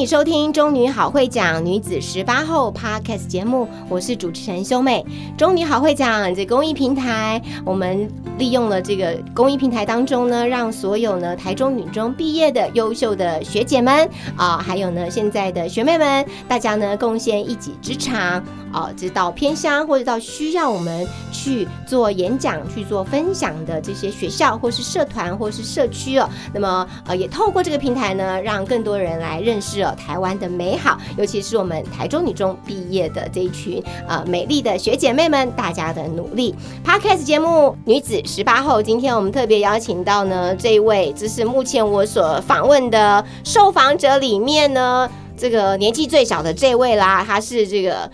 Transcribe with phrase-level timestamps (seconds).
[0.00, 5.04] 你收听《中女好会讲女子十八后》Podcast 节目，我是主持人修妹。
[5.36, 18.42] 中女好会讲这公益平台，我们利用了这个公益平台当中呢，让所有呢台中女中毕业的优秀的学姐们啊，还有呢现在的学妹们，大家呢贡献一己之长
[18.72, 26.26] 啊，直到偏乡或者到需要我们去做演讲、去做分享的这些学校或是社团或是社区哦。
[26.54, 36.54] 那么呃，也透过这个平台呢，让更多人来认识哦台湾的美好，尤其是我们台中女中毕业的这一群呃美丽的学姐妹们，大家的努力。
[36.82, 37.48] Podcast 节目
[37.84, 45.10] 《女子十八后》，今天我们特别邀请到呢这一位，这是目前我所访问的受访者里面呢。
[45.40, 48.10] 这个年纪最小的这位啦，他是这个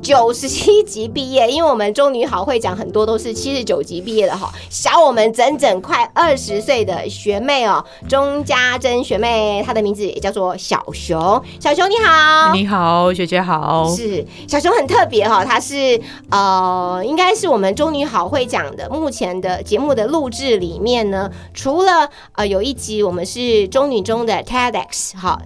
[0.00, 25.38] 九十七级毕业，因为我们中女好会讲很多都是七十九级毕业的哈，小我们整整快二十岁的学妹哦，钟家珍学妹，她的名字也叫做小熊，小熊你好，你好，学姐好，是小熊很特别哈，她是呃，应该是我们中女好会讲的目前的节目的录制里面呢，除了呃有一集我们是中女中的 TEDx 哈。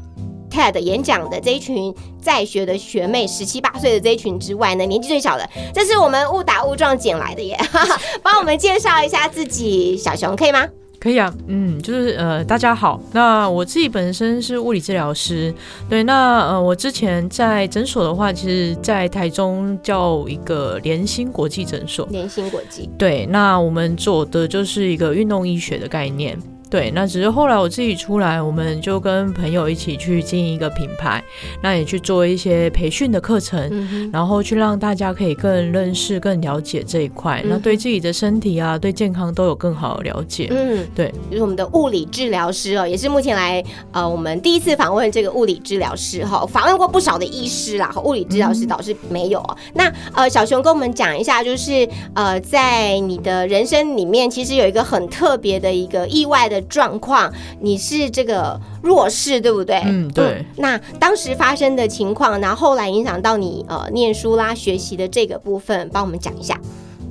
[0.50, 7.58] TED 演讲的这一群在学的学妹，十七八岁的这一群之外呢，年纪最小的，这是我们误打误撞捡来的耶！
[8.22, 10.66] 帮我们介绍一下自己，小熊可以吗？
[11.00, 15.54] 可以啊，嗯，就是呃，大家好，那我自己本身是物理治疗师，
[15.88, 26.36] 对，那呃，我之前在诊所的话，其实在台中叫一个联心国际诊所，联心国际，对，那我们做的就是一个运动医学的概念。
[26.70, 31.22] 对，那只是后来我自己出来，我们就跟朋友一起去经营一个品牌，
[31.62, 40.48] 那也去做一些培训的课程，然后去让大家可以更认识、更了解这一块，那对自己的身体啊、对健康都有更好的了解。
[40.50, 49.56] 嗯，对，就是我们的物理治疗师哦，也是目前来呃我们第一次访问这个物理治疗师哈，访问过不少的医师啦，和物理治疗师倒是没有哦。
[49.72, 56.57] 那呃小熊跟我们讲一下，就是呃在你的人生里面，其实有一个很特别的一个意外的。
[56.62, 59.82] 状况，你是这个弱势，对不对？
[59.86, 60.44] 嗯，对。
[60.56, 66.60] 那当时发生的情况，然后后来影响到你呃念书啦、学习的这个部分，帮我们讲一下。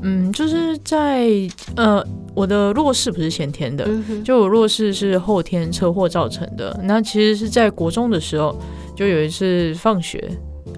[0.02, 1.28] 嗯，就是在
[1.76, 3.88] 呃，我的弱势不是先天的，
[4.24, 6.80] 就我弱势是后天车祸造成的。
[6.84, 8.56] 那其实是在国中的时候，
[8.96, 10.24] 就有一次放学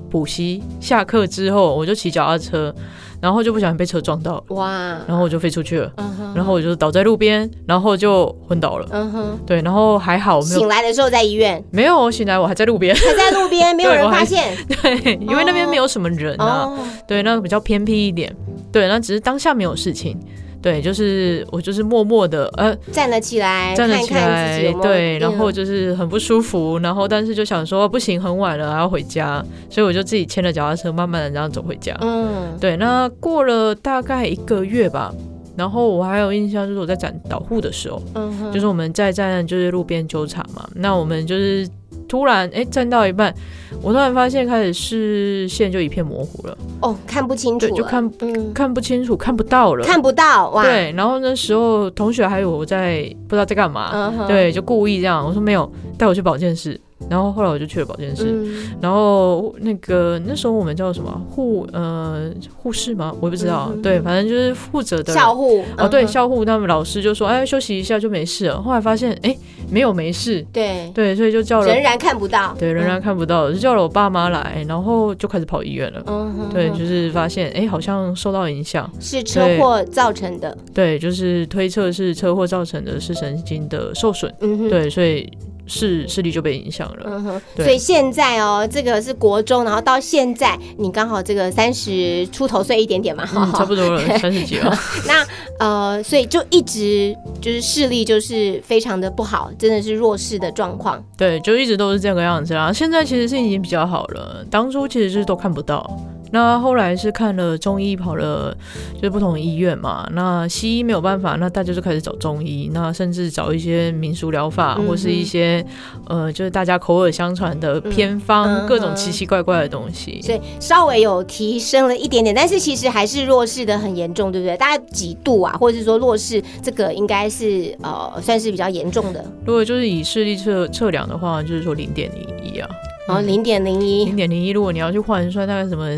[0.10, 2.74] 补习下课之后，我就骑脚踏车。
[3.22, 4.98] 然后就不小心被车撞到，哇！
[5.08, 5.92] 然后我就飞出去了，
[6.34, 8.88] 然后我就倒在路边，然后就昏倒了。
[8.92, 14.56] 嗯哼，对，然后还好，醒来的时候在医院，没有，我醒来我还在路边，还在路边， 没有人发现。
[14.68, 16.70] 对，因为那边没有什么人啊，
[17.08, 18.36] 对，那比较偏僻一点，
[18.72, 20.18] 对，那只是当下没有事情。
[20.62, 31.96] 对，就是我就是默默的呃站了起来，站了起来，对，然后就是很不舒服，然后但是就想说不行，很晚了，还要回家，所以我就自己牵着脚踏车，慢慢的这样走回家。
[32.02, 35.14] 嗯，对，那过了大概一个月吧，
[35.56, 41.68] 然后我还有印象，就是我在展导护的时候，嗯，就是我们在站就是路边纠察嘛，那我们就是。
[42.10, 43.34] 突然，哎，站到一半，
[43.82, 46.58] 我突然发现开始视线就一片模糊了。
[46.82, 48.12] 哦，看不清楚，就看
[48.54, 50.64] 看不清楚，看不到了，看不到哇。
[50.64, 56.80] 对，然后那时候同学还有我在不知道在干嘛，对，就故意这样，我说没有，带我去保健室。
[57.10, 58.44] 然后后来我就去了保健室，
[58.82, 63.16] 然后那个那时候我们叫什么护呃护士吗？
[63.22, 68.62] 我也不知道，对，反正就是负责的校护哦，对，校护他们老师就说，哎，休息一下就没事了。
[68.62, 69.36] 后来发现，哎，
[69.72, 70.92] 没有没事，对。
[70.94, 76.04] 对，所以就叫了，仍然看不到，对，仍然看不到，就叫了我爸妈来，然后就开始跑医院了。
[76.08, 84.34] 嗯，对，就是发现，哎，好像受到影响，是车祸造成的，对，就是推测是车祸造成的，是神经的受损。
[84.42, 85.30] 嗯对，所以。
[85.70, 93.26] 视视力就被影响了，嗯哼，所以现在哦，这个是国中，然后到现在你刚好这个三十出头岁一点点嘛，
[93.56, 94.76] 差不多了，三十几了。
[95.06, 95.26] 那
[95.60, 101.02] 呃，所以就一直就是视力就是非常的不好，真的是弱势的状况。
[101.16, 102.74] 对，就一直都是这个样子啊。
[102.74, 105.88] 现在其实是已经比较好了，当初其实是都看不到。
[106.32, 108.56] 那后来是看了中医，跑了
[108.96, 110.08] 就是不同的医院嘛。
[110.14, 115.66] 那西医没有办法，那大家就开始找中医，那甚至找一些民俗疗法，或是一些
[116.08, 120.22] 呃，就是大家口耳相传的偏方，各种奇奇怪怪的东西。
[120.22, 124.56] 所以稍微有提升了一点点，但是其实还是弱势的很严重，对不对？
[124.58, 125.56] 大家几度啊？
[125.60, 129.24] 或者是说弱势这个应该是呃算是比较严重的。
[129.46, 132.70] 如果就是以视力测测量的话，就是说零点零一啊。
[133.10, 135.90] 然后零点零一，零点零一，如果你要去换算，大概什么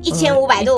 [0.00, 0.72] 一千五百度，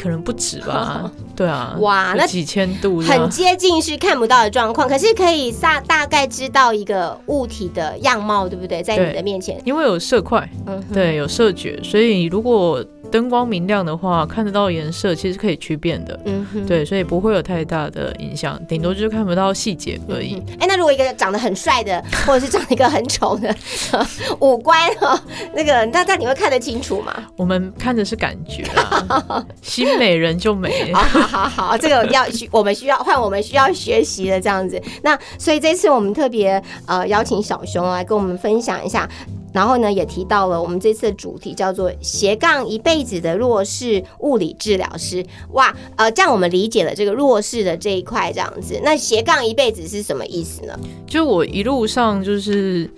[0.00, 1.10] 可能不止吧？
[1.34, 8.80] 对啊，哇，那几千度，很接近是看不到的状况，可是可以大大概知道一个物体的样貌，对不对？
[8.80, 12.84] 在你的面前，因为有色块，嗯，对，有色觉，所以如果。
[13.14, 16.18] 灯光明亮的话，看得到颜色，其实可以区辨的。
[16.24, 20.42] 嗯，对，所以不会有太大的影响，顶多就是看不到细节而已。
[20.58, 23.54] 哎，那如果一个长得很帅的，或者是长得一个很丑的，
[24.40, 25.16] 五官哈，
[25.54, 27.14] 那个那那你会看得清楚吗？
[27.36, 30.90] 我们看的是感觉啊， 新美人就美。
[30.92, 34.82] 好好好，这个要需我们需要换我们需要学习的这样子。
[35.04, 39.08] 那所以这次我们特别呃邀请小熊来跟我们分享一下。
[39.54, 45.24] 然后呢，也提到了我们这次的主题叫做斜杠一辈子的弱势物理治疗师。
[45.52, 48.80] 哇，呃，这样我们理解了这个弱势的这一块，这样子。
[48.82, 50.76] 那斜杠一辈子是什么意思呢？
[51.06, 52.90] 就我一路上就是，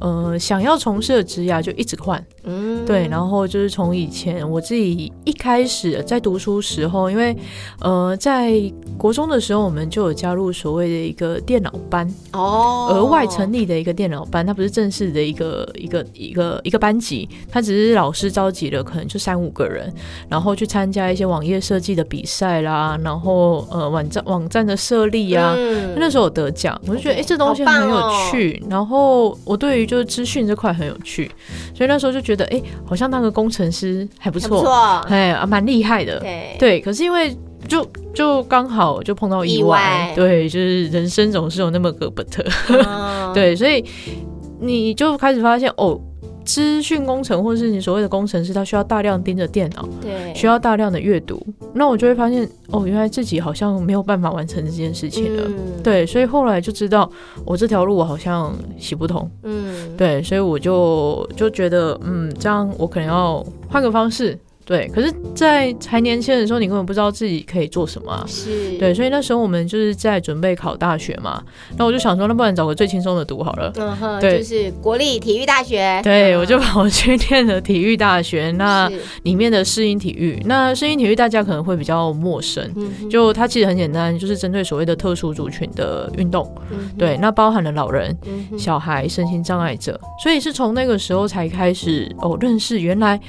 [0.00, 2.24] 呃，想要从事的职涯就一直换。
[2.44, 7.34] 嗯，对，然后就是从以前我自己一开始在读书时候，因为
[7.80, 8.52] 呃，在
[8.98, 19.90] 国中的时候，我们就有加入所谓的一个电脑班哦，额外成立的一个电脑班，它不是正式的一个一个一个一个班级，它只是老师召集了可能就三五个人，
[20.28, 25.54] 然后去参加一些网页设计的比赛啦，然后呃网站网站的设立啊，
[25.96, 31.30] 那时候有得奖，我就觉得哎这东西很有趣，然后我对于就是资讯这块很有趣，
[31.74, 32.44] 所以那时候就觉得。
[32.44, 34.62] 哎，好像那个工程师还不错，
[35.08, 36.20] 哎啊，蛮厉害的。
[36.20, 37.34] 对对，可是因为
[37.66, 37.84] 就
[38.14, 42.44] 就刚好就碰到意外，对，就是人生总是有那么个不特，
[43.32, 43.82] 对，所以
[44.60, 45.98] 你就开始发现哦。
[46.44, 51.44] 资讯工程，或者是你所谓的工程师，他需要大量盯着电脑，对，需要大量的阅读。
[51.72, 55.50] 那我就会发现，哦，原来自己好像没有办法完成这件事情了。
[55.82, 57.10] 对，所以后来就知道，
[57.44, 59.28] 我这条路我好像行不通。
[59.42, 64.38] 嗯，对，所以我就就觉得，嗯，这样我可能要换个方式。
[64.64, 68.24] 对，可是，在还年轻的时候，你根本不知道自己可以做什么。
[68.26, 71.42] 是，对，所以那时候我们就是在准备考大学嘛。
[71.76, 73.70] 那我就想说，那不然找个最轻松的读好了。
[73.76, 76.00] 嗯哼，对，就是国立体育大学。
[76.02, 78.50] 对，我就跑去念了体育大学。
[78.52, 78.90] 那
[79.24, 82.66] 里面的适应体育，那适应体育大家可能会比较陌生。
[83.10, 86.50] 就它其实很简单，就是针对所谓的特殊族群的运动。
[86.96, 88.16] 对，那包含了老人、
[88.56, 90.00] 小孩、身心障碍者。
[90.22, 93.20] 所以是从那个时候才开始哦，认识原来。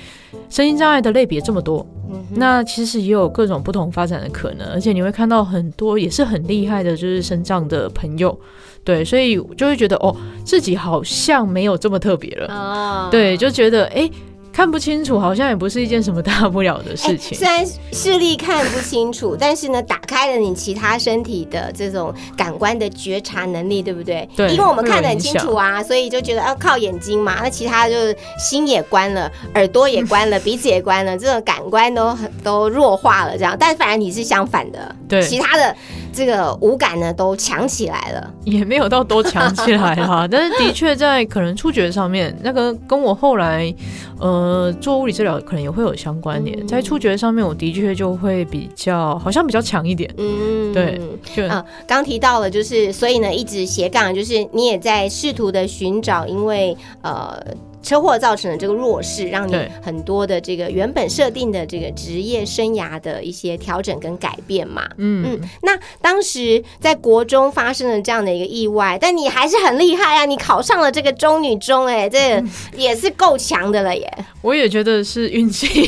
[0.49, 1.85] 身心障碍的类别这么多，
[2.33, 8.37] 那其实也有各种不同发展的可能，而且你会看到很多也是很厉害的，就是生长的朋友，
[8.83, 14.09] 对，所以就会觉得哦，自己好像没有这么特别了，对，就觉得哎。
[14.55, 17.37] 看不清楚，好像也不是一件什么大不了的事情。
[17.37, 24.27] 虽然视力看不清楚， 但是呢，打开了你其他身体的这种感官的觉察能力，对不对？
[24.33, 27.39] 对，因为我们看得很清楚啊，所以就觉得要靠眼睛嘛。
[27.41, 33.37] 那其他就是心也关了，耳朵也关了， 鼻子也关了，这种感官都很都弱化了。
[33.37, 35.75] 这样，但反而你是相反的，对，其他的。
[36.17, 43.75] 这个五感呢都强起来了，也没有到都强起来哈， 但是的确在可能触觉上面，那个跟我后来
[44.17, 50.99] 呃做物理治疗可能也会有相关联，在触觉上面，我的确就会比较好像比较强一点，嗯，对，
[51.35, 57.39] 就啊，刚提到了，就是所以呢，一直斜杠，就是你也在试图的寻找，因为呃。
[57.85, 64.89] 车祸造成的这个弱势，让你很多的这个原本设定的这个职业生涯的一些调整跟改变嘛。
[64.97, 70.25] 嗯嗯，那当时在国中发生了这样的一个意外，但你还是很厉害啊！
[70.25, 72.43] 你考上了这个中女中，哎，这
[72.75, 74.11] 也是够强的了耶。
[74.41, 75.87] 我也觉得是运气，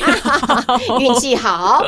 [0.99, 1.83] 运气好。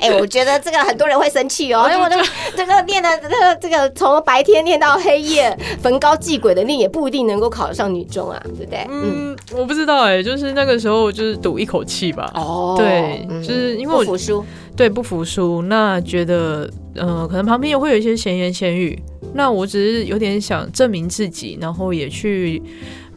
[0.00, 2.24] 哎，我觉得这个很多人会生气哦，因为我这个
[2.56, 8.42] 这个念的这个这个从白天念到黑夜，逢高继鬼的念，也不一定能够考上女中啊。
[8.56, 8.86] 对不对？
[8.90, 12.30] 嗯，我不知道哎，就是那个时候就是赌一口气吧。
[12.34, 14.44] 哦，对，就是因为我不服输，
[14.76, 15.62] 对，不服输。
[15.62, 18.98] 那觉得，呃，可能旁边也会有一些闲言闲语。
[19.34, 22.62] 那我只是有点想证明自己，然后也去。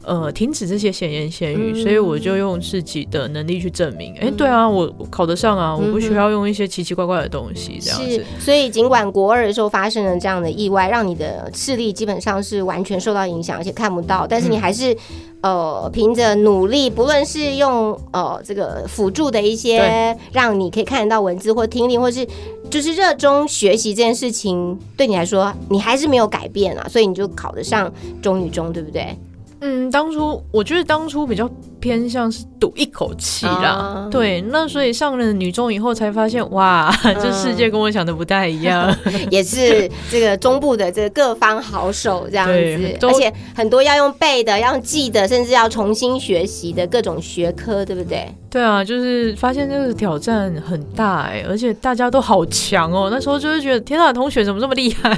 [0.09, 8.25] 呃停止这些闲言闲语，所以我就用自己的能力去证明，哎，对啊，我考得上啊，我不需要用一些奇奇怪怪的东西这样子。
[8.39, 14.97] 所以尽管国二的时候发生了这样的意外，让你的视力基本上是完全受到影响，而且看不到，但是你还是。
[15.41, 22.27] 呃，凭着努力，不论是用呃这个辅助的一些，让你可以看得到文字或听力，或是
[22.69, 27.89] 就是热衷学习这件事情，对你来说，你还是没有改变啊，所以你就考得上
[28.21, 29.17] 中女中，对不对？
[29.61, 31.49] 嗯，当初我觉得当初比较
[31.79, 38.93] 偏向是赌一口气啦，对，那所以上了女中以后才发现，哇，这世界跟我想的不太一样，
[39.29, 48.33] 也是这个中部的这个各方好手这样子，而且很多要用背的，要记的，甚至要重新学习的各种学科，对不对？
[48.49, 55.13] 对啊，就是发现这个挑战很大哎，而且大家都好强哦，那时候就是觉得天哪，同学怎么这么厉害？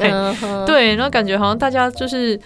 [0.66, 2.40] 对，然后感觉好像大家就是。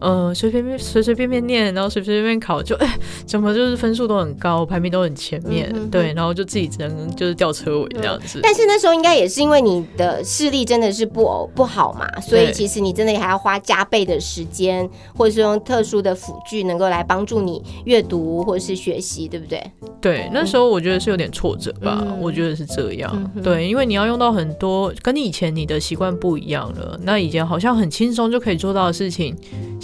[0.00, 8.40] 呃，随随便随随便便念，然后随随便便考，就哎，怎么就是分数都很高，排名都很前面，对，然后就自己只能就是吊车尾这样子。
[8.42, 14.86] 但是那时候应该也是因为你的视力真的是不不好嘛，所以其实你真的还要花加倍的时间，
[15.16, 19.62] 或者是用特殊的辅具能够来帮助你阅读或者是学习，对不对？
[20.02, 23.32] 对，那时候我觉得是有点挫折吧，我觉得是这样。
[23.42, 29.34] 对，因为你要用到很多跟你以前你的习惯不一样了，那以前好像很轻松就可以做到的事情。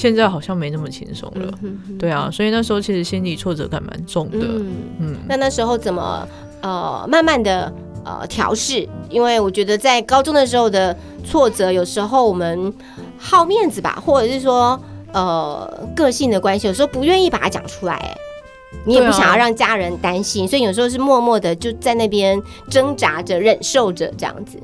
[0.00, 1.52] 现在好像没那么轻松了，
[1.98, 4.38] 对啊，所以那时候其实心理挫折感蛮重的。
[4.98, 6.26] 嗯，那那时候怎么
[6.62, 7.70] 呃慢慢的
[8.02, 8.88] 呃调试？
[9.10, 12.72] 因为我觉得在高中的时候的挫折，有时候我们
[13.18, 14.80] 好面子吧，或者是说
[15.12, 18.16] 呃个性的关系，有时候不愿意把它讲出来，
[18.86, 24.58] 你也不想要让家人担心，所以有时候是默默的就在那边挣扎着、忍受着这样子。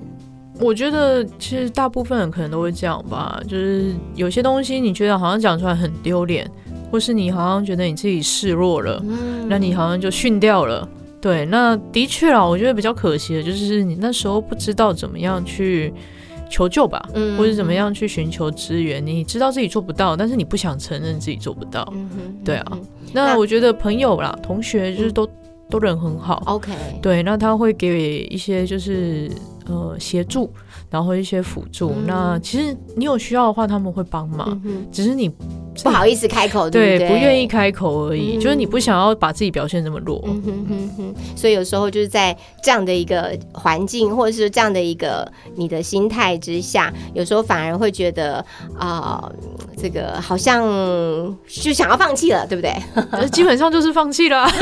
[0.59, 6.51] 我觉得其实大部分人可能都会这样吧，就是有些东西你觉得好像讲出来很丢脸，
[6.91, 9.03] 或是你好像觉得你自己示弱了，
[9.49, 10.89] 那你好像就训掉了。
[11.21, 15.93] 对，那的确啊，我觉得比较可惜的就是你那时候不知道怎么样去
[16.49, 19.05] 求救吧，或者怎么样去寻求支援。
[19.05, 21.93] 你知道自己做不到，但是你不想承认自己做不到。
[22.45, 22.79] 对啊，
[23.13, 25.29] 那我觉得朋友啦、同学就是都
[25.69, 26.43] 都人很好。
[26.47, 26.73] OK，
[27.03, 29.31] 对，那他会给一些就是。
[29.67, 30.53] 呃，协助，
[30.91, 31.93] 然后一些辅助。
[32.07, 35.29] 那其实你有需要的话，他们会帮忙，只是你
[35.83, 38.39] 不好意思开口，对，不愿意开口而已。
[38.39, 40.23] 就是你不想要把自己表现这么弱，
[41.35, 48.45] 所以有时候就是在这样的一个环境，或者是这样的一个你的心态之下，有时候反而会觉得
[48.79, 49.31] 啊，
[49.77, 50.63] 这个好像
[51.47, 52.73] 就想要放弃了，对不对？
[53.31, 54.49] 基本上就是放弃了。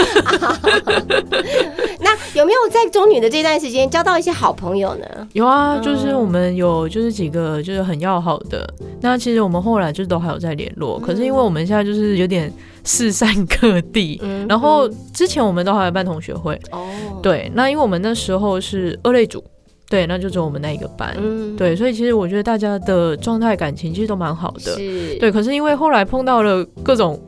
[2.00, 5.06] 那有没有在中女的这段时间交到一些好朋友呢？
[5.32, 8.68] 有啊，就是我们有就是几个就是很要好的，
[9.00, 12.52] 那其实我们后来就都还有在联络，可是因为我们现在就是有点
[12.84, 16.58] 四散各地，然后之前我们都还有办同学会。
[16.70, 16.86] 哦，
[17.22, 19.42] 对，那因为我们那时候是二类组，
[19.88, 21.56] 对，那就只有我们那一个班，嗯。
[21.56, 24.76] 对，所以其实我觉得大家的状态感情其实都蛮好的，
[25.20, 27.20] 对，可是因为后来碰到了各种。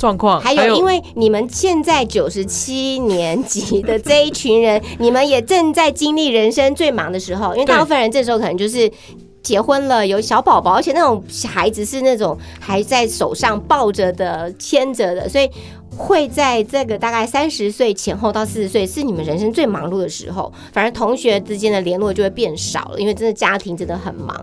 [0.00, 7.52] 状况还有，因为你们现在九十七年级的这一群人，你们也正在经历人生最忙的时候。
[7.52, 8.90] 因为大部分人这时候可能就是
[9.42, 15.50] 结婚了，有小宝宝，而且那种孩子是那种还在手上抱着的、牵着的，所以
[15.94, 20.50] 会在这个大概三十岁前后到四十岁，是你们人生最忙碌的时候。
[20.72, 24.42] 反而同学之间的联络就会变少了，因为真的家庭真的很忙。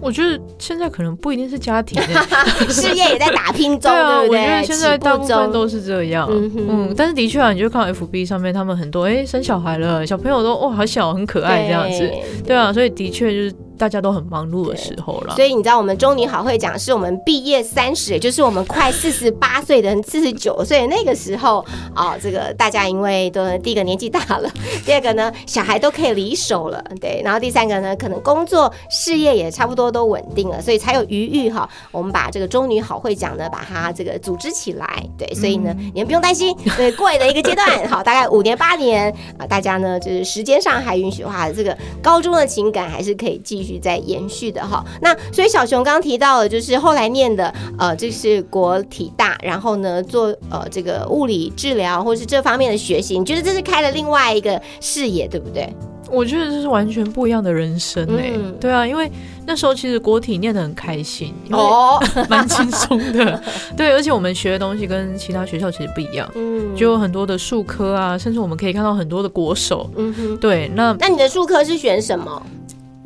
[0.00, 2.00] 我觉得现在可能不一定是家庭，
[2.68, 6.28] 事业也在打拼中，对啊，我觉得现在大部分都是这样。
[6.30, 12.10] 嗯，但是的确啊，你就看 FB 上面，他们很多哎生小孩了，小朋友都哇好小，很可爱这样子，
[12.46, 13.54] 对啊，所以的确就是。
[13.78, 21.64] 大家都很忙碌的时候了，所以你知道我们中女好会讲，是我们毕业三十，也就是我们快四十八岁的四十九岁那个时候
[21.94, 24.50] 啊，这个大家因为都第一个年纪大了，
[24.84, 43.65] 第二个呢小孩都可以离手了，对，然后第三个呢可能工作事业也差不多都稳定了，所以才有余裕哈，我们把这个中女好会讲呢把它这个组织起来，对，所以呢你们不用担心，对，过的一个阶段，好，大概五年八年啊，大家呢就是时间上还允许的话，这个高中的情感还是可以继续。
[43.66, 55.68] 续在延续的哈，那所以小熊刚刚提到了，就是后来念的呃，这是国体大，然后呢做呃这个物理治疗或是这方面的学习，你觉得这是开了另外一个视野，对不对？
[56.08, 58.30] 我觉得这是完全不一样的人生哎，
[58.60, 59.10] 对啊，因为
[59.44, 63.42] 那时候其实国体念得很开心哦， 蛮轻松的，
[63.76, 72.40] 对，而且我们学的东西跟其他学校其实不一样，嗯，就有很多的术科啊，甚至我们可以看到很多的国手，嗯哼，对，那那你的术科是选什么？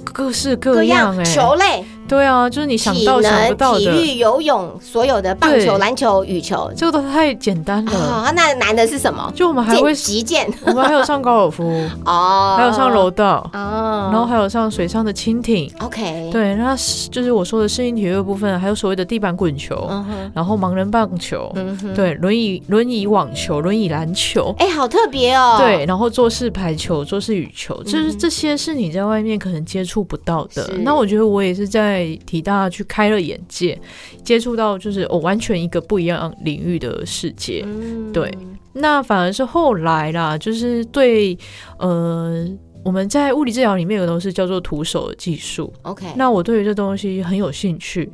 [0.05, 7.97] 各式各样哎，球类对啊，就是你想到想不到的，体育、游泳，所有的棒球、篮球、羽球，这个都太简单了。
[7.97, 9.33] 啊，那难的是什么？
[9.35, 11.65] 就我们还会击剑， 我们还有上高尔夫
[12.05, 15.71] 哦，还有上柔道哦，然后还有上水上的蜻蜓。
[15.79, 16.77] OK，对，那
[17.11, 19.89] 就是我说的适应体育部分，还有所谓的地板滚球，
[20.35, 21.55] 然后盲人棒球，
[21.95, 25.59] 对，轮椅轮椅网球、轮椅篮球，哎，好特别哦。
[25.61, 30.69] 对，然后坐式排球、坐式羽球，就是这些是你在外面可能接触不到的。
[30.83, 33.79] 那我觉得我也是在体大去开了眼界，
[34.25, 37.67] 接触到就是我完全一个不一样领域的世界。
[38.13, 38.33] 对，
[38.73, 41.37] 那反而是后来啦，就是对
[41.79, 42.47] 呃。
[42.83, 45.71] 我们在物理治疗里面有东西叫做徒手技术。
[45.83, 48.11] OK，那我对于这东西很有兴趣，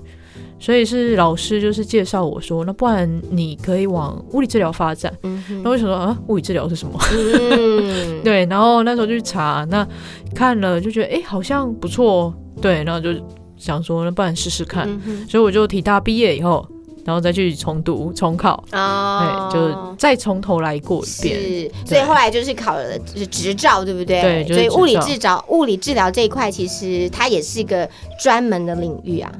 [0.58, 5.16] 所以是老师就是介绍我说，那不然你可以往物理治疗发展。
[5.22, 6.98] 嗯那我想说啊，物理治疗是什么？
[7.12, 8.44] 嗯， 对。
[8.46, 9.86] 然后那时候就去查，那
[10.34, 12.24] 看了就觉得哎，好像不错。
[12.24, 13.12] 哦对，然后就
[13.56, 14.88] 想说，那不然试试看。
[15.28, 16.66] 所以我就体大毕业以后。
[17.04, 21.40] 然后再去重读重考啊，对，就再从头来过一遍。
[21.40, 24.42] 是，所以后来就是考了就是执照，对不对？
[24.42, 27.88] 对，所以物理治疗物理治疗这一块，其实它也是一个
[28.20, 29.30] 专门的领域啊。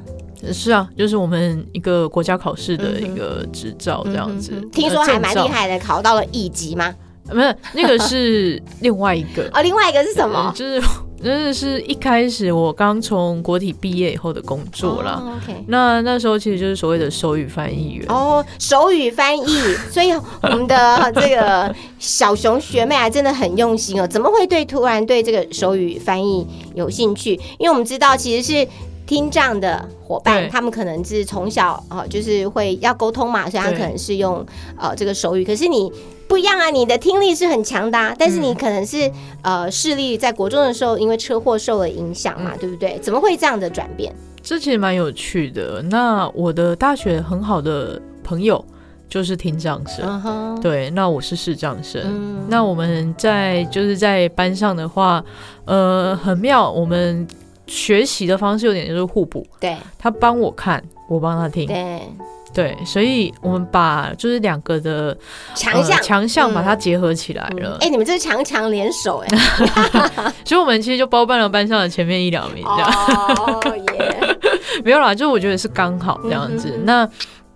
[0.53, 4.53] 是啊，就是我们一个国家考试的一个执照这样子。
[4.71, 6.95] 听说还蛮厉害的，考到了乙级吗？
[7.27, 9.43] 不是，那个是另外一个。
[9.53, 10.53] 哦，另外一个是什么？
[10.55, 10.81] 就是。
[11.23, 15.21] 真的是一开始我刚从国体毕业以后的工作啦。
[15.37, 19.45] OK，那那时候其实就是所谓的手语翻译员哦，手语翻译。
[19.91, 26.45] 所以我们的这个小熊学妹还真的很用心哦，怎么会对突然对这个手语翻译
[26.75, 27.33] 有兴趣？
[27.57, 28.67] 因为我们知道其实是
[29.07, 34.45] 听障的伙伴，他们可能是从小啊就是会要沟通嘛，所以他可能是用
[34.77, 35.43] 呃这个手语。
[35.43, 35.91] 可是你。
[36.27, 39.09] 不一样啊，你的听力是很强的，但是你可能是
[39.41, 42.99] 呃视力在国中的时候因为车祸受了影响嘛，对不对？
[42.99, 44.13] 怎么会这样的转变？
[44.43, 45.81] 这其实蛮有趣的。
[45.83, 48.61] 那我的大学很好的朋友
[49.07, 52.45] 就是听障生，对，那我是视障生。
[52.49, 55.23] 那我们在就是在班上的话，
[55.63, 57.25] 呃，很妙，我们
[57.67, 62.01] 学习的方式有点就是互补，对他帮我看，我帮他听，对。
[62.53, 65.15] 对，所以我们把就是两个的
[65.53, 67.77] 强项强项把它结合起来了。
[67.81, 69.37] 哎，你们这是强强联手哎！
[70.43, 72.91] 所以我们其实就包办了班上的前面一两名这样。
[73.37, 74.39] 哦 耶！
[74.83, 76.79] 没有啦，就我觉得是刚好这样子。
[76.83, 77.07] 那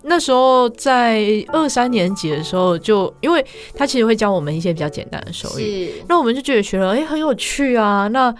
[0.03, 3.43] 那时候在二三年级的时候，就因为
[3.73, 8.07] 他其实会教我们一些比较简单的手语，那我们就觉得学了哎很有趣啊。
[8.09, 8.31] 那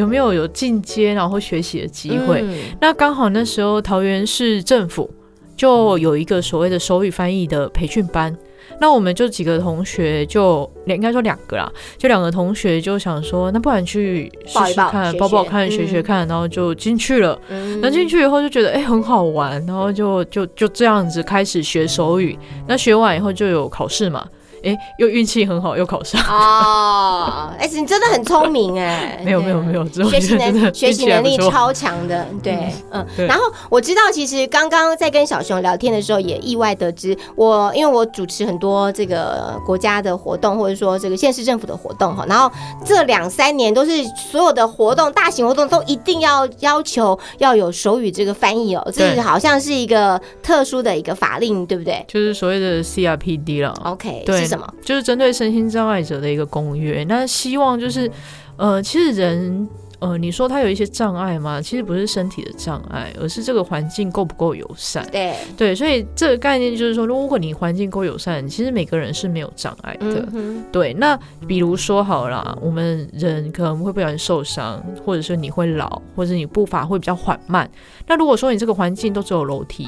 [0.00, 2.44] 有没有有进阶然后学习的机会？
[2.80, 5.08] 那刚好那时候桃园市政府。
[5.60, 8.34] 就有一个所谓的手语翻译的培训班，
[8.80, 17.38] 那我们就几个同学，就应该说两个啦，就两个同学就想说，那不然去试试看，报报看，学学看，然后就进去了。
[17.82, 22.38] 那进去以后就觉得哎很好玩，然后就就就这样子开始学手语。
[22.66, 24.26] 那学完以后就有考试嘛。
[24.62, 27.50] 哎，又运气很好，又考上哦！
[27.58, 29.20] 哎，你真的很聪明哎！
[29.24, 33.06] 没有没有没有，学习 能学习能力超强的，对，嗯。
[33.26, 42.26] 然后我知道，其实刚刚在跟小熊聊天的时候，也意外得知，我因为我主持很多这个国家的活动，或者说这个县市政府的活动哈。
[42.28, 42.50] 然后
[42.84, 52.04] 这两三年都是所有的活动，大型活动都一定要要求要有手语这个翻译哦，这好像是一个特殊的一个法令，对不对？
[52.06, 53.74] 就是所谓的 CRPD 了。
[53.84, 54.49] OK，对。
[54.50, 54.74] 什么？
[54.84, 57.04] 就是针对身心障碍者的一个公约。
[57.08, 58.10] 那希望就是，
[58.56, 59.68] 呃，其实人，
[60.00, 61.60] 呃，你说他有一些障碍吗？
[61.60, 65.06] 其实不是身体的障碍，而是这个环境够不够友善。
[65.10, 70.26] 对对，所以这个概念就是说，如果你环境够友善，其实每个人是没有障碍的。
[70.72, 70.94] 对。
[70.94, 77.70] 那比如说好了，我们人可能会不小心受伤，或者是你会老，或者你步伐会比较缓慢。
[78.06, 79.86] 那如果说你这个环境都只有楼梯，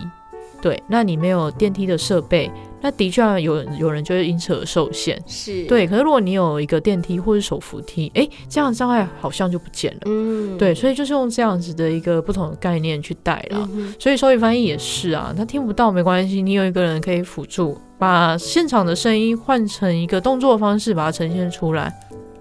[0.62, 2.50] 对，那你没有电梯的设备。
[2.84, 5.86] 那的确有有人就会因此而受限，是对。
[5.86, 10.00] 可是如果你有一个电梯或者手扶梯，哎，这样障碍好像就不见了。
[10.06, 13.68] 嗯，对，所以就是用这样子的一个不同的概念去带了。
[14.00, 21.92] 所以手语翻译也是啊，他听不到没关系，你有一个人可以辅助，把现场的声音换成一个动作方式，把它呈现出来。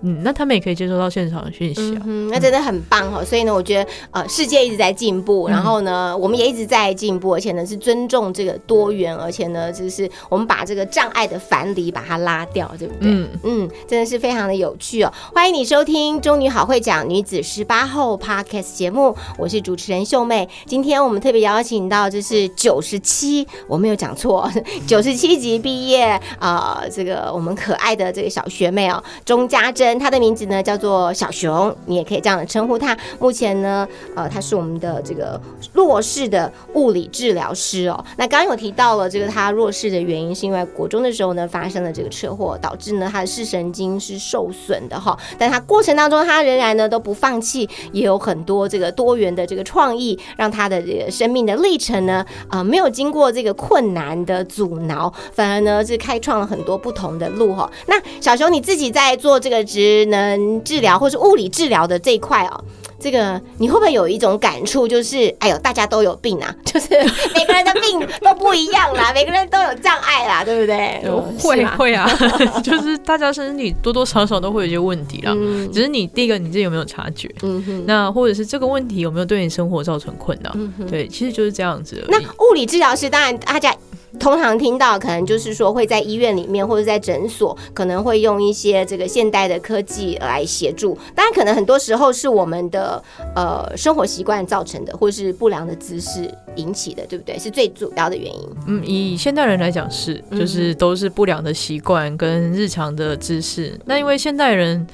[0.04, 3.24] 嗯，那他们也可以接收到现场的讯息啊，嗯那真的很棒哈。
[3.24, 13.12] 所以呢，我觉得呃，世界一直在进步，然后呢，我们也一直在进步，而且呢是尊重这个多元，而且呢就是我们把这个障碍的樊篱把它拉掉，对不对？
[13.12, 15.14] 嗯嗯，真的是非常的有趣哦。
[15.34, 20.50] 欢迎你收听《中女好会讲女子十八后》Podcast 节目，我是主持人秀妹。
[20.66, 24.52] 今天我们特别邀请到就是九十七，我没有讲错，
[24.88, 29.91] 九十七级毕业啊，这个我们可爱的这个小学妹哦，钟家珍。
[29.98, 32.98] 它，的名字呢叫做小熊，你也可以这样称呼它。
[33.20, 35.40] 目前呢，呃，它是我们的这个
[35.82, 38.06] 弱势的物理治疗师哦。
[38.18, 45.18] 那刚刚有提到了这个他弱势的原因，是因为国中的时候呢发生了这个车祸，导致呢他的视神经是受损的哈。
[45.40, 57.70] 但他过程当中，他仍然呢都不放弃，也有很多这个多元的这个创意，让他的这个生命的历程呢，啊，没有经过这个困难的阻挠，反而呢是开创了很多不同的路哈。
[57.88, 62.64] 那小熊你自己在做这个职能治疗或是物理治疗的这一块哦。
[63.02, 66.90] 这个你会不会有一种感触，就是哎呦，大家都有病啊， 就是
[67.34, 71.02] 每个人的病都不一样啦， 每个人都有障碍啦，对不对？
[71.40, 72.08] 会会啊，
[72.64, 75.34] 就是大家身体多多少少都会有一些问题啦，
[75.74, 80.56] 只是你第一个你自己有没有察觉，嗯哼，那或者是这个问题有没有对你生活造成困扰？
[80.90, 82.04] 对，其实就是这样子。
[82.08, 83.76] 那物理治疗师当然大家。
[84.20, 90.98] 通常听到可能就是说会在医院里面或者在诊所，可能会用一些这个现代的科技来协助。
[91.16, 93.02] 当然，可能很多时候是我们的
[93.36, 97.40] 呃生活习惯造成的，或是不良的姿势引起的，对不对？
[97.40, 98.50] 是最主要的原因。
[98.68, 103.80] 嗯，以现代人来讲是，就是都是不良的习惯跟日常的姿势。
[103.86, 104.86] 那因为现代人，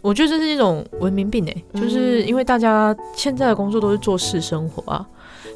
[0.00, 5.04] 我觉得这是一种文明病哎，就是因为大家现在的工作都是做事生活啊，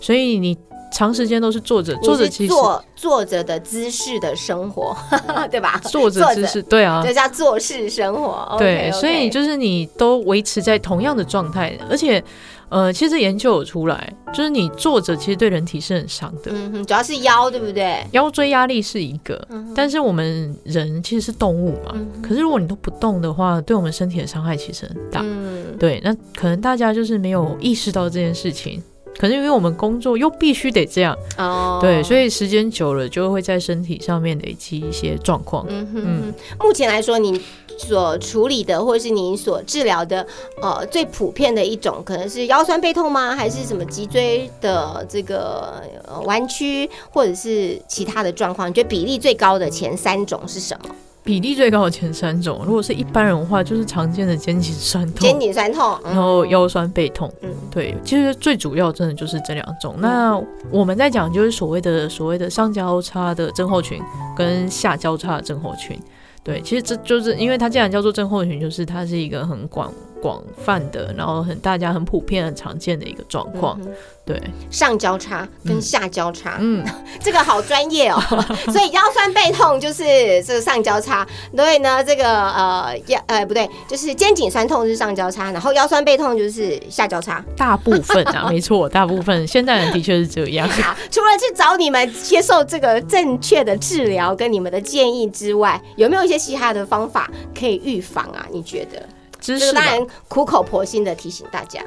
[0.00, 0.58] 所以你。
[0.94, 4.96] 长时间都是坐着，坐着其实坐坐着的姿势的生活，
[5.50, 5.80] 对吧？
[5.82, 8.56] 坐着姿势，对啊，这叫做事生活。
[8.58, 12.22] 对，所以就是你都维持在同样的状态，而且，
[12.68, 16.52] 呃，其实研究有出来，就是你坐着其实对人体是很伤的。
[16.52, 18.06] 嗯哼，主要是腰，对不对？
[18.12, 25.20] 腰椎压力是一个，但是我们人其实是动物嘛，可是如果你都不动的话，对我们身体的伤害其实很大。
[25.24, 28.80] 嗯，对，那可能大家就是没有意识到这件事情。
[29.18, 35.64] 可是因为我们工作又必须得这样，哦，对，所以时间久了就会在身体上面累积一些状况。
[35.68, 36.34] 嗯哼，
[36.66, 37.40] 目前来说，你
[37.78, 40.26] 所处理的或是你所治疗的，
[40.60, 43.34] 呃，最普遍的一种可能是腰酸背痛吗？
[43.34, 45.82] 还是什么脊椎的这个
[46.24, 48.68] 弯曲，或者是其他的状况？
[48.68, 50.94] 你觉得比例最高的前三种是什么？
[51.24, 57.32] 比例最高的前三种，如果是一般人的话，就是常见的肩颈酸痛、肩颈酸痛，然后腰酸背痛。
[57.40, 59.94] 嗯，对，其实最主要真的就是这两种。
[59.98, 60.38] 那
[60.70, 63.98] 我们在讲就是所谓的所谓的上交叉的症候群
[64.36, 65.98] 跟下交叉的症候群。
[66.42, 69.90] 对，其实这就是因为它既然叫做症候群，就是它是一个很广
[70.24, 73.78] 广泛的，然后很大家很普遍、很常见的一个状况。
[74.24, 76.82] 对，上交叉跟下交叉，嗯，
[77.20, 78.18] 这个好专业哦。
[78.72, 80.02] 所以腰酸背痛就是
[80.44, 87.44] 这个上交叉，所以呢，这个呃腰呃不对，就是肩颈酸痛是上交叉，然后腰酸背痛就是下交叉。
[87.54, 90.66] 大部分啊， 没错，大部分现代人的确是这样。
[91.10, 98.46] 除了去找你们接受这个正确的治疗跟你们的建议之外，有没有一些其他的方法可以预防啊？
[98.50, 99.06] 你觉得？
[99.44, 101.84] 知识当然苦口婆心的提醒大家。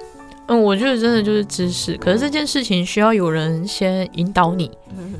[0.47, 4.71] 嗯，我觉得真的就是知识，可是这件事情需要有人先引导你，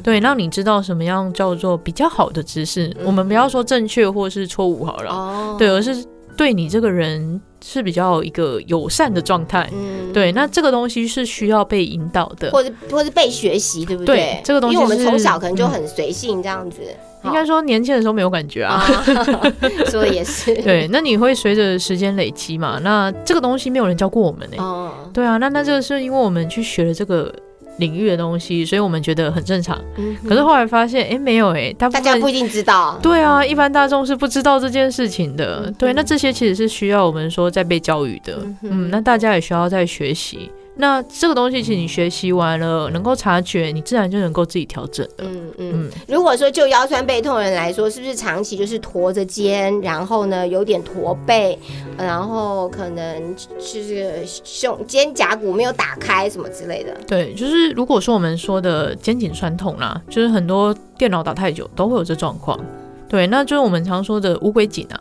[0.01, 2.95] 对，让你知道什么样叫做比较好的知识。
[3.03, 6.05] 我们不要说正确或是错误好了，哦对，而是
[6.37, 9.69] 对你这个人是比较一个友善的状态。
[10.13, 14.39] 对，那这个东西是需要被引导的，或者或是被学习，对不对？
[14.45, 16.79] 这个东西，因为我们从小可能就很随性这样子。
[17.23, 18.79] 应该说年轻的时候没有感觉啊，
[19.89, 20.53] 说的也是。
[20.63, 22.79] 对，那你会随着时间累积嘛？
[22.83, 24.57] 那这个东西没有人教过我们呢。
[24.59, 24.91] 哦。
[25.13, 27.33] 对啊，那那这个是因为我们去学了这个
[27.77, 29.79] 领域的东西，所以我们觉得很正常。
[29.97, 30.15] 嗯。
[30.27, 32.97] 可是后来发现，哎，没有哎，大家不一定知道。
[33.01, 35.71] 对啊，一般大众是不知道这件事情的。
[35.77, 38.37] 对，那这些其实是需要我们说在被教育的。
[38.61, 38.89] 嗯。
[38.91, 40.51] 那大家也需要在学习。
[40.77, 45.23] 那这个东西，其实你学习完了，能够察觉，你自然就能够自己调整的。
[45.25, 45.89] 嗯嗯。
[46.07, 51.57] 如果说就腰酸背痛的人来说，是不是长期就是驼着肩，然后呢有点驼背，
[51.97, 56.95] 然后可能就是胸肩胛骨没有打开什么之类的？
[57.07, 62.59] 对，就是如果说我们说的肩颈酸痛啦，就是很多电脑打太久都会有这状况。
[63.09, 64.99] 对，那就是我们常说的乌龟颈啊。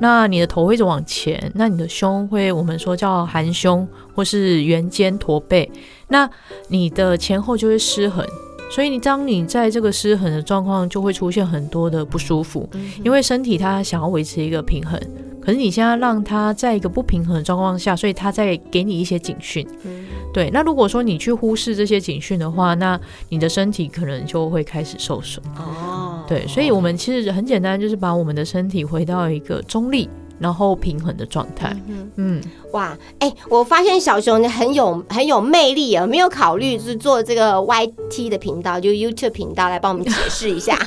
[0.00, 5.70] 那你的头会一直往前，那你的胸会我们说叫含胸或是圆肩驼背，
[6.08, 6.28] 那
[6.68, 8.24] 你的前后就会失衡，
[8.70, 12.68] 所以你当你在这个失衡的状况，就会出现很多的不舒服，
[13.04, 15.00] 因为身体它想要维持一个平衡。
[15.48, 19.66] 可是你现在让他在一个不平衡的状况下，所以他在给你一些警讯。
[19.82, 20.50] 嗯，对。
[20.50, 25.42] 那如果说你去忽视这些警讯的话，那你的身体可能就会开始受损。
[25.56, 26.46] 哦，对。
[26.46, 30.06] 所以，我们其实很简单，就是把我们的身体回到一个中立，
[30.38, 31.74] 然后平衡的状态。
[32.16, 32.40] 嗯，
[32.72, 40.78] 哇，哎，我发现小熊你很有很有魅力啊，没有考虑是做这个 YT 的频道，就 YouTube 频道来帮我们解释一下。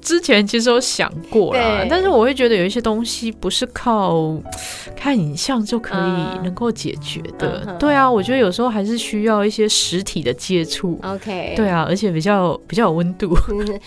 [0.00, 4.34] 之前其实有想过啦，但是我会觉得有一些东西不是靠
[4.96, 7.76] 看影像就可以能够解决的。
[7.78, 10.98] 对啊，我觉得有时候还是需要一些实体的接触。
[11.02, 13.36] OK，对啊，而且比较比较有温度。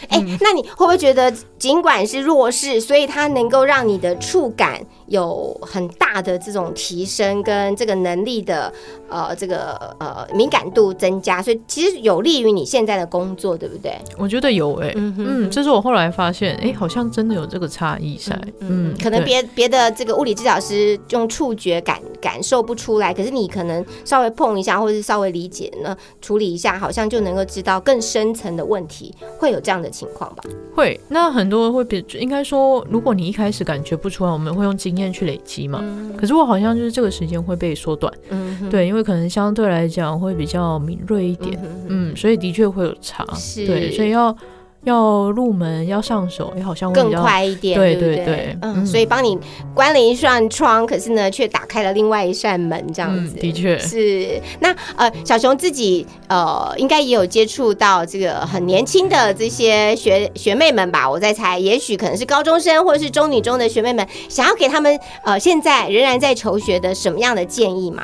[0.10, 4.82] 哎，那你会不会觉得，尽管是弱势，所以他能能够让你的触感
[5.14, 8.74] 有很大的这种提升，跟这个能力的
[9.08, 13.96] 呃这个呃敏感度增加，所以其实有利于你现在的工作，对不对？
[14.18, 18.40] 我觉得有哎，嗯，这是我后来发现，哎，好像真的有这个差异在。
[18.60, 30.44] 嗯，可能别别的这个物理治疗师用触觉感感受不出来，可是你可能稍微碰一下，或者是稍微理解呢，处理一下，好像就能够知道更深层的问题，会有这样的情况吧？
[30.76, 35.84] 会，那很多会比应该说，如果你一开始感觉不出来，我们会用经验去累积嘛。
[36.18, 44.36] 可是我好像就是这个时间会被缩短，嗯，对，因为可能相对来讲会比较敏锐一点，嗯，所以的确会有差，对，所以要。
[44.84, 49.38] 要入门要上手也好像更快一点，对对对，嗯，所以帮你
[49.74, 54.42] 关了一扇窗，可是呢却打开了另外一扇门，这样子，的确是。
[54.60, 61.10] 那呃，小熊自己呃，应该也有接触到这个很年轻的这些学学妹们吧？
[61.10, 68.04] 我在猜，也许可能是高中生或者是中女中的学妹们，想要给他们呃现在仍然在求学的什么样的建议吗？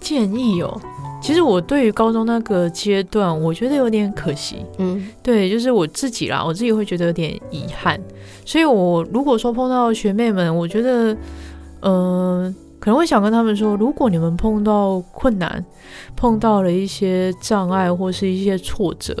[0.00, 0.80] 建议哦。
[1.20, 4.64] 其实我对于高中那个阶段，我觉得有点可惜。
[4.78, 8.00] 嗯，对，就是我自己啦，我自己会觉得有点遗憾。
[8.44, 11.16] 所以，我如果说碰到学妹们，我觉得，
[11.80, 15.62] 呃，可能会想跟他们说，如果你们碰到困难，
[16.16, 19.14] 碰到了一些障碍或是一些挫折，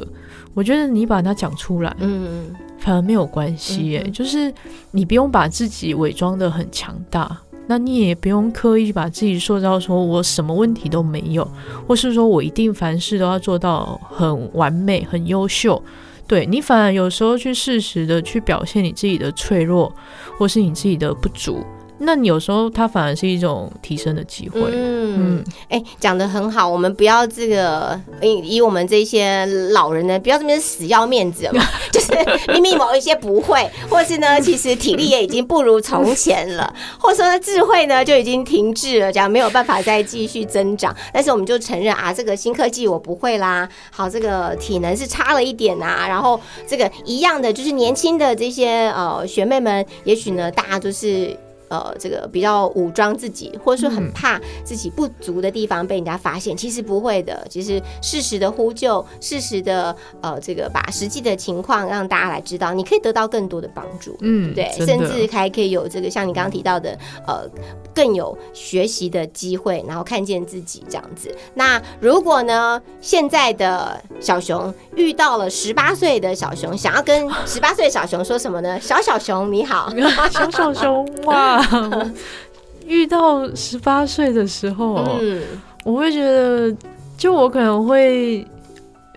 [0.54, 3.90] 我觉得你把它讲出来，嗯，反而没有关系。
[3.90, 4.52] 耶，就是
[4.92, 7.36] 你不用把自己伪装的很强大。
[7.70, 11.46] 那你也不用刻意把自己塑造说我什么问题都没有，
[11.86, 15.80] 或是说我一定凡事都要做到很完美、很优秀。
[16.26, 19.94] 对你反而有时候去适时的去表现你自己的脆弱，
[20.38, 21.62] 或是你自己的不足。
[22.00, 24.60] 那有时候它反而是一种提升的机会。
[24.72, 32.12] 嗯，哎，讲的很好，我们不要这个以以我们这些老人呢，不要这边死要面子嘛， 就是
[32.52, 40.94] 明明某一些不会，或是呢，其实体力也已经不如从前了，或者说呢，智慧呢就已经停滞了，这样没有办法再继续增长。
[41.12, 51.36] 但是我们就承认啊，这个新科技我不会啦，好，这个体能是差了一点啊，然后这个一样的就是年轻的这些呃学妹们，也许呢，大家都是。
[51.68, 57.46] 呃，这个比较武装自己，或者说很怕自己不足的地方被人家发现，其实不会的。
[57.50, 67.48] 其实适时的呼救，适时的呃，这个把实际的情况让大家来知道，你可以得到更多的帮助，嗯，对，甚至还可以有这个像你刚刚提到的，呃，
[67.94, 71.34] 更有学习的机会，然后看见自己这样子。
[71.54, 78.80] 那如果呢，现在的小熊遇到了十八岁的小熊，想要跟十八岁小熊说什么呢？
[78.80, 79.92] 小小熊你好，
[80.30, 81.57] 小小熊哇。
[82.86, 85.42] 遇到十八岁的时候，嗯，
[85.84, 86.74] 我会觉得，
[87.18, 88.46] 就我可能会，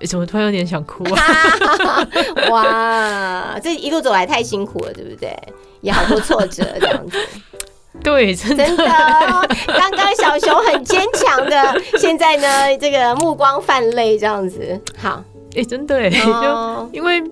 [0.05, 2.07] 怎么突然有点想哭啊？
[2.51, 5.33] 哇，这一路走来太辛苦了，对不对？
[5.79, 7.17] 也好多挫折，这样子。
[8.03, 8.65] 对，真的。
[8.75, 14.79] 刚刚小熊很坚强的，现在呢，这个目光泛泪，这样子。
[14.97, 15.23] 好，
[15.55, 17.23] 哎，真的，就因为，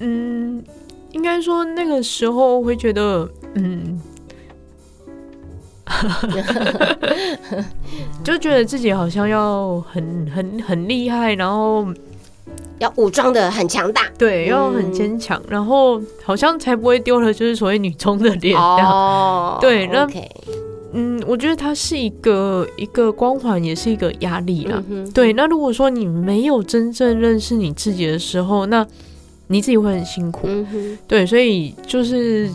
[0.00, 0.64] 嗯，
[1.12, 3.28] 应该说那个时候会觉得。
[3.54, 4.00] 嗯，
[8.24, 11.86] 就觉得自己好像要很很很厉害，然后
[12.78, 19.58] 要武装的很强大，对，要很坚强，然后好像才不会丢了就是所谓女中的脸哦。
[19.60, 20.08] 对，那
[20.94, 24.82] 嗯，我觉得它是一个一个光环，也是一个压力啦。
[25.12, 28.86] 对，那如果说你没有真正认识你自己的时候，那
[29.48, 30.48] 你自己会很辛苦。
[31.06, 32.50] 对，所以就是。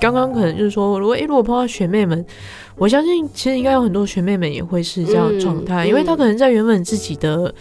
[0.00, 2.24] 刚刚可能就是说，如果诶，如果碰到学妹们，
[2.76, 7.54] 我相信其实应该有很多学妹们也会是这样状态，因为她可能在原本自己的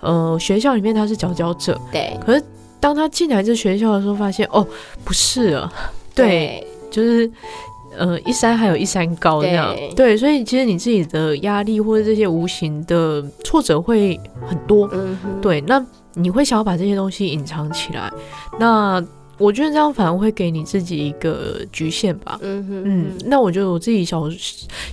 [0.00, 2.18] 呃学校里面她是佼佼者，对。
[2.24, 2.42] 可是
[2.80, 4.66] 当她进来这学校的时候，发现哦，
[5.04, 5.70] 不是啊，
[6.14, 7.30] 对，就是
[7.98, 10.16] 呃一山还有一山高这样，对。
[10.16, 14.90] 所以其实你自己的压力或者这些无形的挫折会很多，
[15.42, 15.60] 对。
[15.62, 18.10] 那你会想要把这些东西隐藏起来，
[18.58, 19.04] 那。
[19.42, 22.38] 我觉得这样反而会给你自己一个局限吧。
[22.42, 24.30] 嗯哼，嗯，那我觉得我自己 小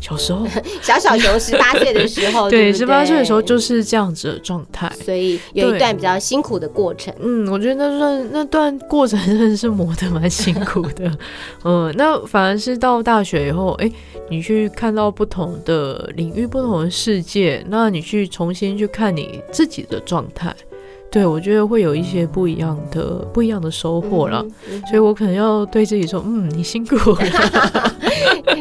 [0.02, 0.48] 小时候，
[0.82, 7.14] 小小熊十八岁的时候， 对，十八岁的时候就是这样子的状态，所以有一段比较辛苦的过程。
[7.20, 11.12] 嗯，我觉得那段那段过程真的是磨得蛮辛苦的。
[11.64, 13.92] 嗯，那反而是到大学以后，哎，
[14.30, 20.56] 你去看到不同的领域、不同的世界，那你去重新去看你自己的状态。
[21.12, 24.46] 对，我觉得会有一些不一样的、不一样的收获了，
[24.90, 27.20] 所以我可能要对自己说：“嗯，你辛苦了。”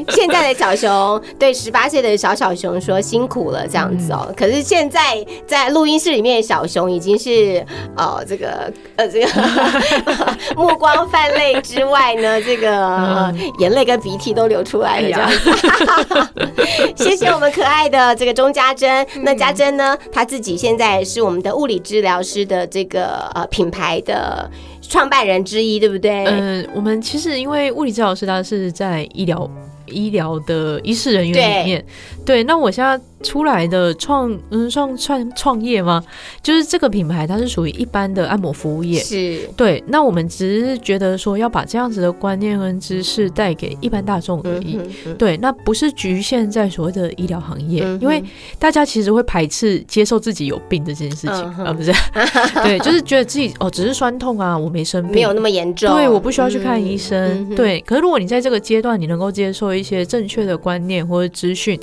[0.10, 4.32] 现在的小熊对十八岁的小小熊说：“辛苦了。”这样子哦。
[4.36, 7.64] 可是现在在录音室里面小熊已经是
[7.96, 9.28] 哦，这个呃，这个
[10.56, 15.08] 目光泛泪之外呢，这个眼泪跟鼻涕都流出来了。
[15.08, 19.06] 这样子， 谢谢我们可爱的这个钟家珍。
[19.22, 22.38] 那家珍呢，她自己现在是我们的物理治疗师。
[22.48, 24.48] 的这个呃品牌的
[24.80, 26.24] 创办人之一，对不对？
[26.24, 29.38] 嗯，我们其实因为物理治疗师，他是在医疗
[29.88, 31.84] 医疗的医事人员里面，
[32.24, 32.44] 对。
[32.44, 33.00] 那我现在。
[33.22, 36.02] 出来的创嗯创创创业吗？
[36.42, 39.82] 就是这个品牌，它是属于一般的按摩服务业，是对。
[39.88, 44.78] 那我们只是觉得说要把这样子的观念跟知识带给一般大众而已，
[45.18, 45.36] 对。
[45.38, 48.22] 那不是局限在所谓的医疗行业，因为
[48.58, 51.92] 大家其实会排斥接受自己有病这件事情啊，不是？
[52.62, 57.80] 对，就是觉得自己哦只是酸痛啊，我没生病，没有那么严重，对，我不需要去看医生，对。
[57.80, 61.78] 可是如果你在这个阶段，你能够接受一些正确的观念或者资讯。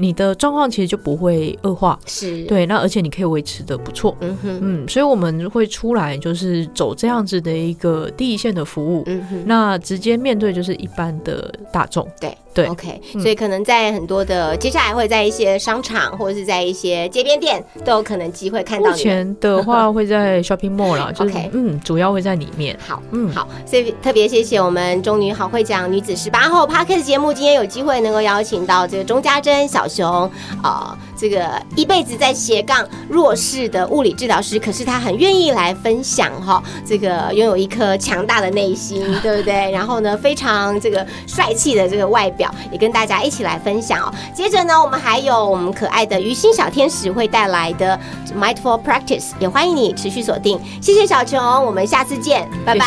[0.00, 2.44] 你的状况其实就不会恶化，是。
[2.44, 12.32] 对，那而且你可以维持的不错，嗯哼，嗯，所以我们会出来就是走这样子的一个第一线的服务，嗯哼，那直接面对就是一般的大众，对。
[12.58, 18.90] 对，OK，所以可能在很多的接下来会在一些商场或者是在一些街边店都有可能机会看到。
[18.90, 22.76] 目前的话会在 Shopping Mall 啦， OK，嗯，主要会在里面。
[22.84, 30.28] 好，嗯，好，所以特别谢谢我们中女好会讲女子十八号 Parkes 节目，今天有机会能够邀请到这个钟家珍小熊
[30.60, 30.98] 啊。
[31.16, 36.62] 这个一辈子在斜杠弱势的物理治疗师，可是他很愿意来分享哈。
[36.86, 39.68] 这个拥有一颗强大的内心，对不对？
[39.72, 44.12] 然后呢，非常这个帅气的这个外表，也跟大家一起来分享哦。
[44.34, 47.98] 接着呢，我们还有我们可爱的鱼心小天使会带来的
[48.36, 50.60] Mindful Practice，也欢迎你持续锁定。
[50.80, 52.84] 谢谢小琼，我们下次见，拜拜，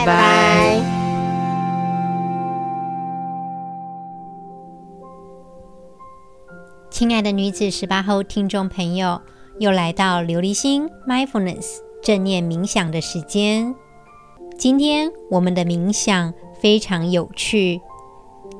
[0.00, 0.80] 拜拜。
[6.90, 9.20] 亲爱的女子十八后听众朋友，
[9.58, 11.66] 又来到琉璃心 Mindfulness
[12.00, 13.74] 正念冥想的时间。
[14.56, 17.80] 今天我们的冥想非常有趣，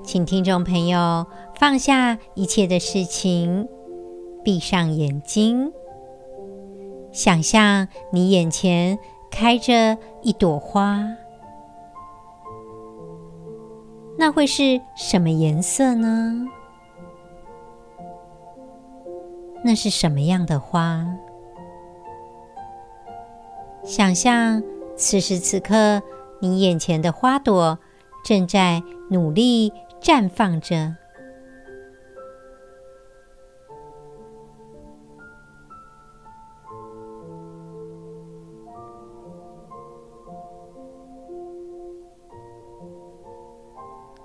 [0.05, 3.67] 请听众朋友放下一切的事情，
[4.45, 5.73] 闭上眼睛，
[7.11, 8.99] 想象你眼前
[9.31, 11.03] 开着一朵花，
[14.19, 16.47] 那会是什么颜色呢？
[19.65, 21.07] 那是什么样的花？
[23.83, 24.63] 想象
[24.97, 26.03] 此时此刻，
[26.41, 27.79] 你眼前的花朵
[28.23, 29.73] 正在努力
[30.05, 30.95] 绽放着。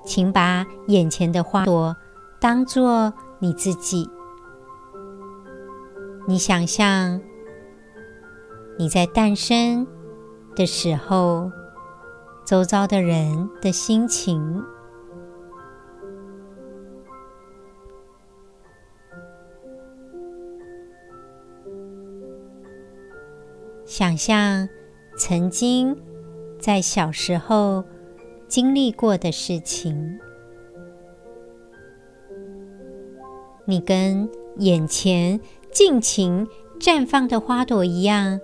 [0.04, 1.96] 请把眼前的花朵
[2.42, 4.10] 当做你自己。
[6.28, 7.22] 你想象
[8.78, 9.88] 你在诞生
[10.56, 11.50] 的时候，
[12.44, 14.62] 周遭的人的心情；
[24.00, 24.70] 想象
[25.18, 25.94] 曾经
[26.58, 27.84] 在小时候
[28.48, 30.18] 经历过的事情。
[33.66, 35.38] 你跟眼前。
[35.72, 36.48] 尽情
[36.80, 38.40] 绽放的花朵一样，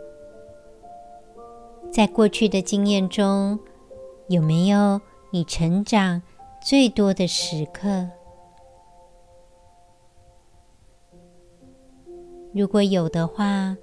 [1.91, 3.57] 在过去的经验中，
[4.27, 6.21] 有没有你成长
[6.63, 8.07] 最多的时刻？
[12.53, 13.75] 如果有的话，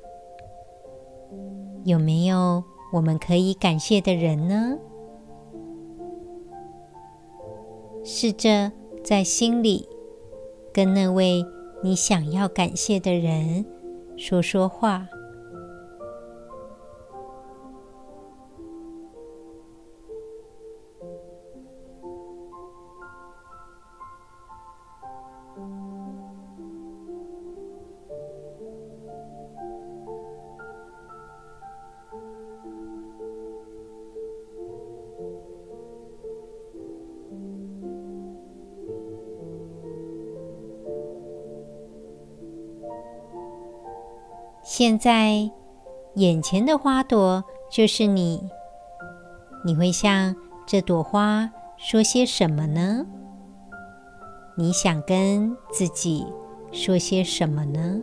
[1.85, 4.79] 有没有我们可以感谢的人呢？
[8.05, 8.73] 试着
[9.05, 9.89] 在心里
[10.73, 11.45] 跟那位。
[11.85, 13.67] 你想要感谢的人，
[14.17, 15.09] 说说话。
[44.85, 45.49] 现在，
[46.17, 48.51] 眼前的花朵就是你。
[49.65, 50.35] 你会向
[50.67, 53.07] 这朵花说些什么呢？
[54.57, 56.27] 你想跟自己
[56.73, 58.01] 说些什么呢？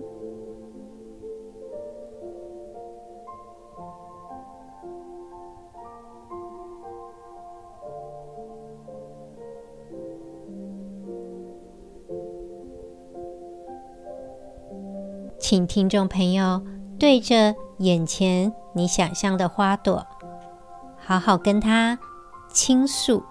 [15.49, 16.63] 请听众朋友
[16.99, 20.05] 对着眼前你想象的花朵，
[21.03, 21.97] 好好跟他
[22.53, 23.23] 倾诉。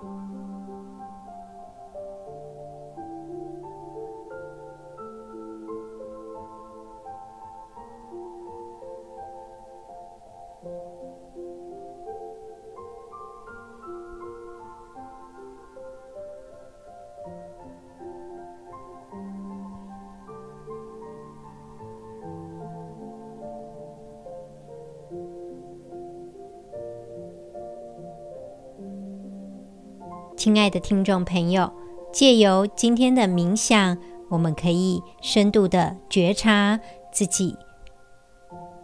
[30.59, 31.70] 亲爱的听众朋友，
[32.12, 33.96] 借由今天的冥想，
[34.28, 36.80] 我们可以深度的觉察
[37.12, 37.54] 自己。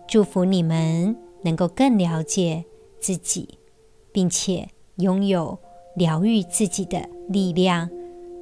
[0.07, 2.65] 祝福你们能够更了解
[3.01, 3.59] 自己，
[4.13, 4.69] 并且
[4.99, 5.59] 拥有
[5.97, 7.91] 疗愈自己的力量。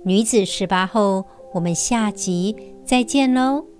[0.04, 1.24] 女子十八后，
[1.54, 2.54] 我们下集
[2.84, 3.71] 再见喽。